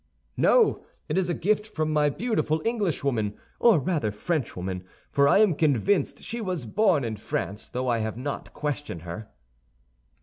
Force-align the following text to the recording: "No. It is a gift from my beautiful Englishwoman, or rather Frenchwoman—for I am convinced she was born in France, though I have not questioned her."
"No. 0.35 0.81
It 1.07 1.15
is 1.15 1.29
a 1.29 1.33
gift 1.35 1.67
from 1.67 1.93
my 1.93 2.09
beautiful 2.09 2.59
Englishwoman, 2.65 3.37
or 3.59 3.77
rather 3.77 4.09
Frenchwoman—for 4.11 5.27
I 5.27 5.37
am 5.37 5.53
convinced 5.53 6.23
she 6.23 6.41
was 6.41 6.65
born 6.65 7.03
in 7.03 7.17
France, 7.17 7.69
though 7.69 7.87
I 7.87 7.99
have 7.99 8.17
not 8.17 8.51
questioned 8.51 9.03
her." 9.03 9.29